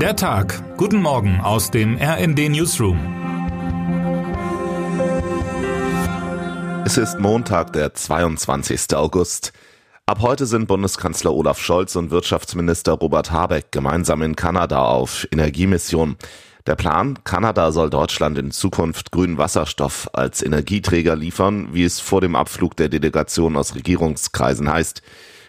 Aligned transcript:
Der 0.00 0.14
Tag. 0.14 0.62
Guten 0.76 1.00
Morgen 1.00 1.40
aus 1.40 1.70
dem 1.70 1.96
RND 1.96 2.50
Newsroom. 2.50 2.98
Es 6.84 6.98
ist 6.98 7.18
Montag, 7.18 7.72
der 7.72 7.94
22. 7.94 8.94
August. 8.94 9.54
Ab 10.04 10.18
heute 10.20 10.44
sind 10.44 10.68
Bundeskanzler 10.68 11.32
Olaf 11.32 11.58
Scholz 11.58 11.96
und 11.96 12.10
Wirtschaftsminister 12.10 12.92
Robert 12.92 13.32
Habeck 13.32 13.72
gemeinsam 13.72 14.20
in 14.20 14.36
Kanada 14.36 14.84
auf 14.84 15.26
Energiemission. 15.32 16.16
Der 16.66 16.76
Plan, 16.76 17.18
Kanada 17.24 17.72
soll 17.72 17.88
Deutschland 17.88 18.36
in 18.36 18.50
Zukunft 18.50 19.12
grünen 19.12 19.38
Wasserstoff 19.38 20.10
als 20.12 20.42
Energieträger 20.42 21.16
liefern, 21.16 21.68
wie 21.72 21.84
es 21.84 22.00
vor 22.00 22.20
dem 22.20 22.36
Abflug 22.36 22.76
der 22.76 22.90
Delegation 22.90 23.56
aus 23.56 23.74
Regierungskreisen 23.74 24.70
heißt. 24.70 25.00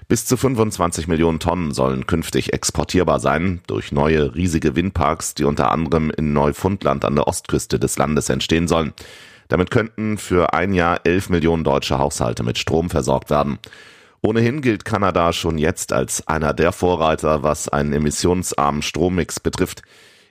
Bis 0.10 0.26
zu 0.26 0.38
25 0.38 1.10
Millionen 1.10 1.40
Tonnen 1.40 1.74
sollen 1.74 2.08
künftig 2.08 2.54
exportierbar 2.54 3.20
sein 3.20 3.60
durch 3.68 3.92
neue 3.92 4.36
riesige 4.36 4.74
Windparks, 4.78 5.34
die 5.34 5.44
unter 5.44 5.70
anderem 5.70 6.12
in 6.12 6.32
Neufundland 6.32 7.04
an 7.04 7.16
der 7.16 7.28
Ostküste 7.28 7.78
des 7.78 7.98
Landes 7.98 8.30
entstehen 8.30 8.70
sollen. 8.70 8.94
Damit 9.50 9.70
könnten 9.70 10.18
für 10.18 10.54
ein 10.54 10.74
Jahr 10.74 11.02
11 11.04 11.30
Millionen 11.30 11.66
deutsche 11.66 11.98
Haushalte 11.98 12.44
mit 12.44 12.58
Strom 12.58 12.90
versorgt 12.90 13.30
werden. 13.30 13.60
Ohnehin 14.22 14.62
gilt 14.62 14.86
Kanada 14.86 15.34
schon 15.34 15.58
jetzt 15.58 15.92
als 15.92 16.26
einer 16.26 16.54
der 16.54 16.72
Vorreiter, 16.72 17.44
was 17.44 17.68
einen 17.68 17.92
emissionsarmen 17.92 18.84
Strommix 18.84 19.42
betrifft. 19.42 19.82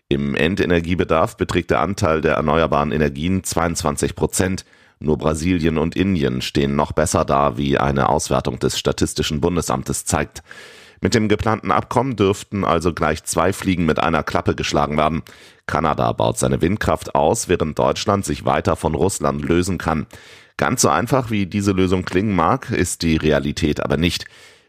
Im 0.08 0.34
Endenergiebedarf 0.34 1.36
beträgt 1.36 1.70
der 1.70 1.80
Anteil 1.80 2.22
der 2.22 2.34
erneuerbaren 2.34 2.92
Energien 2.92 3.44
22 3.44 4.14
Prozent. 4.14 4.64
Nur 4.98 5.18
Brasilien 5.18 5.78
und 5.78 5.94
Indien 5.94 6.40
stehen 6.40 6.74
noch 6.74 6.92
besser 6.92 7.24
da, 7.24 7.58
wie 7.58 7.78
eine 7.78 8.08
Auswertung 8.08 8.58
des 8.58 8.78
Statistischen 8.78 9.40
Bundesamtes 9.40 10.04
zeigt. 10.04 10.42
Mit 11.00 11.14
dem 11.14 11.28
geplanten 11.28 11.70
Abkommen 11.70 12.16
dürften 12.16 12.64
also 12.64 12.94
gleich 12.94 13.22
zwei 13.24 13.52
Fliegen 13.52 13.84
mit 13.84 13.98
einer 13.98 14.22
Klappe 14.22 14.54
geschlagen 14.54 14.96
werden. 14.96 15.22
Kanada 15.66 16.10
baut 16.12 16.38
seine 16.38 16.62
Windkraft 16.62 17.14
aus, 17.14 17.48
während 17.48 17.78
Deutschland 17.78 18.24
sich 18.24 18.44
weiter 18.46 18.76
von 18.76 18.94
Russland 18.94 19.42
lösen 19.42 19.76
kann. 19.76 20.06
Ganz 20.56 20.80
so 20.80 20.88
einfach, 20.88 21.30
wie 21.30 21.44
diese 21.44 21.72
Lösung 21.72 22.04
klingen 22.04 22.34
mag, 22.34 22.70
ist 22.70 23.02
die 23.02 23.16
Realität 23.16 23.80
aber 23.80 23.98
nicht. 23.98 24.24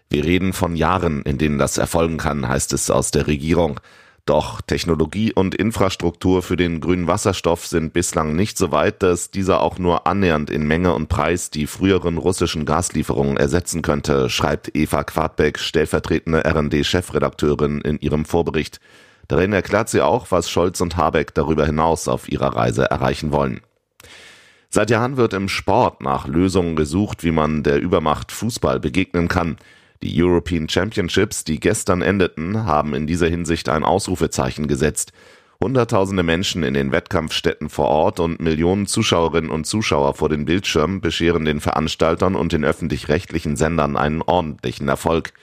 Wir 0.09 0.25
reden 0.25 0.51
von 0.51 0.75
Jahren, 0.75 1.21
in 1.21 1.37
denen 1.37 1.57
das 1.57 1.77
erfolgen 1.77 2.17
kann, 2.17 2.47
heißt 2.47 2.73
es 2.73 2.89
aus 2.89 3.11
der 3.11 3.27
Regierung. 3.27 3.79
Doch 4.27 4.59
Technologie 4.59 5.31
und 5.31 5.55
Infrastruktur 5.55 6.43
für 6.43 6.57
den 6.57 6.81
grünen 6.81 7.07
Wasserstoff 7.07 7.65
sind 7.65 7.93
bislang 7.93 8.35
nicht 8.35 8.57
so 8.57 8.73
weit, 8.73 9.01
dass 9.01 9.31
dieser 9.31 9.61
auch 9.61 9.79
nur 9.79 10.05
annähernd 10.05 10.49
in 10.49 10.67
Menge 10.67 10.93
und 10.93 11.07
Preis 11.07 11.49
die 11.49 11.65
früheren 11.65 12.17
russischen 12.17 12.65
Gaslieferungen 12.65 13.37
ersetzen 13.37 13.81
könnte, 13.81 14.29
schreibt 14.29 14.75
Eva 14.75 15.05
Quadbeck, 15.05 15.57
stellvertretende 15.57 16.43
RD-Chefredakteurin 16.45 17.79
in 17.79 18.01
ihrem 18.01 18.25
Vorbericht. 18.25 18.81
Darin 19.29 19.53
erklärt 19.53 19.87
sie 19.87 20.01
auch, 20.01 20.29
was 20.29 20.49
Scholz 20.49 20.81
und 20.81 20.97
Habeck 20.97 21.33
darüber 21.33 21.65
hinaus 21.65 22.09
auf 22.09 22.29
ihrer 22.29 22.53
Reise 22.53 22.83
erreichen 22.83 23.31
wollen. 23.31 23.61
Seit 24.69 24.89
Jahren 24.89 25.15
wird 25.15 25.33
im 25.33 25.47
Sport 25.47 26.01
nach 26.01 26.27
Lösungen 26.27 26.75
gesucht, 26.75 27.23
wie 27.23 27.31
man 27.31 27.63
der 27.63 27.79
Übermacht 27.79 28.33
Fußball 28.33 28.81
begegnen 28.81 29.29
kann. 29.29 29.55
Die 30.03 30.23
European 30.23 30.69
Championships, 30.69 31.43
die 31.43 31.59
gestern 31.59 32.01
endeten, 32.01 32.65
haben 32.65 32.93
in 32.93 33.07
dieser 33.07 33.27
Hinsicht 33.27 33.67
ein 33.69 33.83
Ausrufezeichen 33.83 34.67
gesetzt. 34.67 35.11
Hunderttausende 35.59 36.21
Menschen 36.21 36.61
in 36.61 36.75
den 36.75 36.91
Wettkampfstätten 36.91 37.69
vor 37.69 37.87
Ort 37.87 38.19
und 38.19 38.39
Millionen 38.39 38.85
Zuschauerinnen 38.85 39.49
und 39.49 39.65
Zuschauer 39.65 40.13
vor 40.13 40.29
den 40.29 40.45
Bildschirmen 40.45 41.01
bescheren 41.01 41.45
den 41.45 41.61
Veranstaltern 41.61 42.35
und 42.35 42.53
den 42.53 42.63
öffentlich-rechtlichen 42.63 43.55
Sendern 43.55 43.97
einen 43.97 44.21
ordentlichen 44.21 44.87
Erfolg. 44.87 45.33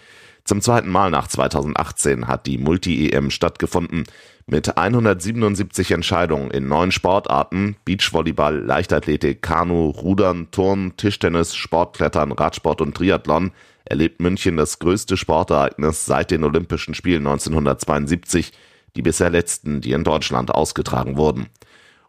Zum 0.44 0.60
zweiten 0.60 0.90
Mal 0.90 1.10
nach 1.10 1.26
2018 1.26 2.28
hat 2.28 2.46
die 2.46 2.58
Multi-EM 2.58 3.30
stattgefunden. 3.30 4.04
Mit 4.46 4.76
177 4.76 5.90
Entscheidungen 5.90 6.50
in 6.50 6.68
neun 6.68 6.92
Sportarten 6.92 7.76
Beachvolleyball, 7.86 8.58
Leichtathletik, 8.58 9.40
Kanu, 9.40 9.88
Rudern, 9.88 10.48
Turnen, 10.50 10.98
Tischtennis, 10.98 11.54
Sportklettern, 11.54 12.30
Radsport 12.30 12.82
und 12.82 12.94
Triathlon 12.94 13.52
erlebt 13.86 14.20
München 14.20 14.58
das 14.58 14.78
größte 14.78 15.16
Sportereignis 15.16 16.04
seit 16.04 16.30
den 16.30 16.44
Olympischen 16.44 16.92
Spielen 16.92 17.26
1972, 17.26 18.52
die 18.96 19.02
bisher 19.02 19.30
letzten, 19.30 19.80
die 19.80 19.92
in 19.92 20.04
Deutschland 20.04 20.50
ausgetragen 20.50 21.16
wurden. 21.16 21.46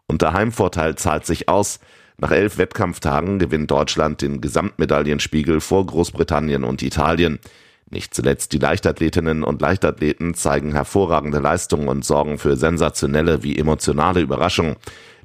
Und 0.06 0.20
der 0.20 0.34
Heimvorteil 0.34 0.96
zahlt 0.96 1.24
sich 1.24 1.48
aus. 1.48 1.80
Nach 2.18 2.30
elf 2.30 2.58
Wettkampftagen 2.58 3.38
gewinnt 3.38 3.70
Deutschland 3.70 4.20
den 4.20 4.42
Gesamtmedaillenspiegel 4.42 5.60
vor 5.62 5.86
Großbritannien 5.86 6.64
und 6.64 6.82
Italien. 6.82 7.40
Nicht 7.88 8.14
zuletzt 8.14 8.52
die 8.52 8.58
Leichtathletinnen 8.58 9.44
und 9.44 9.60
Leichtathleten 9.62 10.34
zeigen 10.34 10.72
hervorragende 10.72 11.38
Leistungen 11.38 11.88
und 11.88 12.04
sorgen 12.04 12.38
für 12.38 12.56
sensationelle 12.56 13.44
wie 13.44 13.56
emotionale 13.56 14.20
Überraschungen. 14.20 14.76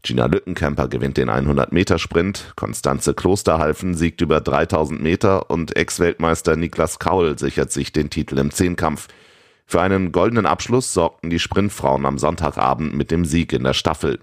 Gina 0.04 0.28
Lückenkämper 0.28 0.88
gewinnt 0.88 1.18
den 1.18 1.30
100-Meter-Sprint, 1.30 2.54
Konstanze 2.56 3.14
Klosterhalfen 3.14 3.96
siegt 3.96 4.22
über 4.22 4.42
3000 4.42 5.02
Meter 5.02 5.50
und 5.50 5.76
Ex-Weltmeister 5.76 6.56
Niklas 6.56 7.00
Kaul 7.00 7.38
sichert 7.38 7.72
sich 7.72 7.92
den 7.92 8.10
Titel 8.10 8.38
im 8.38 8.52
Zehnkampf. 8.52 9.08
Für 9.66 9.82
einen 9.82 10.12
goldenen 10.12 10.46
Abschluss 10.46 10.94
sorgten 10.94 11.30
die 11.30 11.40
Sprintfrauen 11.40 12.06
am 12.06 12.18
Sonntagabend 12.18 12.94
mit 12.94 13.10
dem 13.10 13.26
Sieg 13.26 13.54
in 13.54 13.64
der 13.64 13.74
Staffel. 13.74 14.20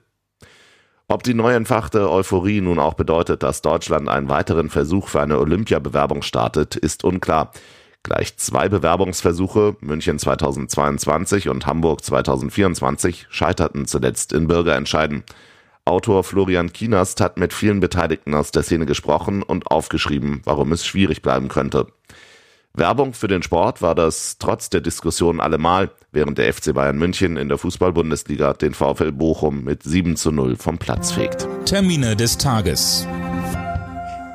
Ob 1.09 1.23
die 1.23 1.35
neu 1.35 1.55
entfachte 1.55 2.11
Euphorie 2.11 2.61
nun 2.61 2.79
auch 2.79 2.95
bedeutet, 2.95 3.43
dass 3.43 3.63
Deutschland 3.63 4.09
einen 4.09 4.29
weiteren 4.29 4.69
Versuch 4.69 5.09
für 5.09 5.23
eine 5.23 5.39
Olympiabewerbung 5.39 6.23
startet, 6.23 6.77
ist 6.77 7.03
unklar. 7.03 7.53
Gleich 8.03 8.37
zwei 8.37 8.69
Bewerbungsversuche, 8.69 9.77
München 9.81 10.19
2022 10.19 11.49
und 11.49 11.67
Hamburg 11.67 12.05
2024, 12.05 13.27
scheiterten 13.29 13.87
zuletzt 13.87 14.33
in 14.33 14.49
Bürgerentscheiden. 14.49 15.25
Autor 15.85 16.23
Florian 16.23 16.73
Kienast 16.73 17.21
hat 17.21 17.39
mit 17.39 17.53
vielen 17.53 17.81
Beteiligten 17.81 18.35
aus 18.35 18.51
der 18.51 18.63
Szene 18.63 18.87
gesprochen 18.87 19.43
und 19.43 19.71
aufgeschrieben, 19.71 20.43
warum 20.45 20.73
es 20.73 20.87
schwierig 20.87 21.23
bleiben 21.23 21.49
könnte. 21.49 21.87
Werbung 22.75 23.15
für 23.15 23.29
den 23.29 23.43
Sport 23.43 23.83
war 23.83 23.95
das 23.95 24.37
trotz 24.39 24.71
der 24.71 24.81
Diskussion 24.81 25.41
allemal, 25.41 25.91
während 26.13 26.39
der 26.39 26.53
FC 26.53 26.75
Bayern 26.75 26.99
München 26.99 27.37
in 27.37 27.49
der 27.49 27.59
Fußball-Bundesliga 27.59 28.53
den 28.53 28.75
VfL 28.75 29.13
Bochum 29.13 29.65
mit 29.65 29.83
7 29.83 30.17
zu 30.17 30.31
0 30.31 30.57
vom 30.57 30.79
Platz 30.79 31.11
fegt. 31.13 31.49
Termine 31.65 32.15
des 32.15 32.39
Tages. 32.39 33.07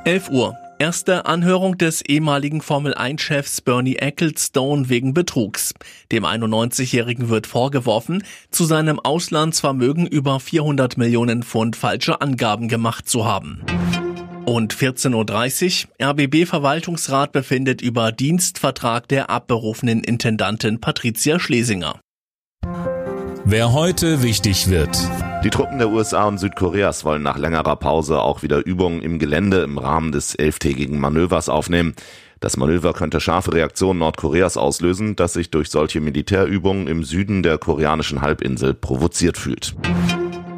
11 0.05 0.29
Uhr. 0.29 0.62
Erste 0.83 1.25
Anhörung 1.27 1.77
des 1.77 2.01
ehemaligen 2.01 2.59
Formel-1-Chefs 2.59 3.61
Bernie 3.61 3.95
Ecclestone 3.95 4.89
wegen 4.89 5.13
Betrugs. 5.13 5.73
Dem 6.11 6.25
91-Jährigen 6.25 7.29
wird 7.29 7.47
vorgeworfen, 7.47 8.21
zu 8.51 8.65
seinem 8.65 8.99
Auslandsvermögen 8.99 10.05
über 10.05 10.41
400 10.41 10.97
Millionen 10.97 11.43
Pfund 11.43 11.77
falsche 11.77 12.19
Angaben 12.19 12.67
gemacht 12.67 13.07
zu 13.07 13.23
haben. 13.23 13.61
Und 14.43 14.75
14.30 14.75 15.85
Uhr, 15.85 16.09
RBB-Verwaltungsrat 16.09 17.31
befindet 17.31 17.81
über 17.81 18.11
Dienstvertrag 18.11 19.07
der 19.07 19.29
abberufenen 19.29 20.03
Intendantin 20.03 20.81
Patricia 20.81 21.39
Schlesinger. 21.39 22.01
Wer 23.45 23.71
heute 23.71 24.21
wichtig 24.21 24.67
wird. 24.69 24.99
Die 25.43 25.49
Truppen 25.49 25.77
der 25.77 25.89
USA 25.89 26.23
und 26.23 26.37
Südkoreas 26.37 27.03
wollen 27.03 27.21
nach 27.21 27.37
längerer 27.37 27.75
Pause 27.75 28.21
auch 28.21 28.43
wieder 28.43 28.65
Übungen 28.65 29.01
im 29.01 29.19
Gelände 29.19 29.57
im 29.63 29.77
Rahmen 29.77 30.13
des 30.13 30.35
elftägigen 30.35 31.01
Manövers 31.01 31.49
aufnehmen. 31.49 31.95
Das 32.39 32.55
Manöver 32.55 32.93
könnte 32.93 33.19
scharfe 33.19 33.51
Reaktionen 33.51 33.99
Nordkoreas 33.99 34.55
auslösen, 34.55 35.17
das 35.17 35.33
sich 35.33 35.51
durch 35.51 35.69
solche 35.69 35.99
Militärübungen 35.99 36.87
im 36.87 37.03
Süden 37.03 37.43
der 37.43 37.57
koreanischen 37.57 38.21
Halbinsel 38.21 38.73
provoziert 38.73 39.37
fühlt. 39.37 39.75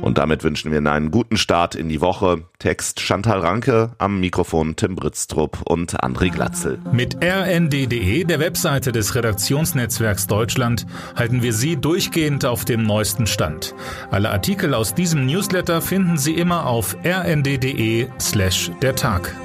Und 0.05 0.19
damit 0.19 0.43
wünschen 0.43 0.69
wir 0.69 0.77
Ihnen 0.77 0.85
einen 0.85 1.09
guten 1.09 1.35
Start 1.35 1.73
in 1.73 1.89
die 1.89 1.99
Woche. 1.99 2.43
Text 2.59 2.99
Chantal 2.99 3.39
Ranke, 3.39 3.93
am 3.97 4.19
Mikrofon 4.19 4.75
Tim 4.75 4.95
Britztrup 4.95 5.63
und 5.65 5.99
André 6.03 6.29
Glatzel. 6.29 6.77
Mit 6.91 7.17
rnd.de, 7.23 8.23
der 8.23 8.39
Webseite 8.39 8.91
des 8.91 9.15
Redaktionsnetzwerks 9.15 10.27
Deutschland, 10.27 10.85
halten 11.15 11.41
wir 11.41 11.53
Sie 11.53 11.75
durchgehend 11.75 12.45
auf 12.45 12.65
dem 12.65 12.83
neuesten 12.83 13.25
Stand. 13.25 13.73
Alle 14.11 14.29
Artikel 14.29 14.75
aus 14.75 14.93
diesem 14.93 15.25
Newsletter 15.25 15.81
finden 15.81 16.19
Sie 16.19 16.35
immer 16.35 16.67
auf 16.67 16.95
rnd.de 17.03 18.07
slash 18.19 18.69
der 18.83 18.95
Tag. 18.95 19.35